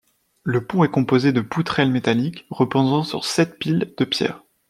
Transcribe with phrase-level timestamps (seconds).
[0.43, 4.41] Le pont est composé de poutrelles métalliques reposant sur sept piles de pierre.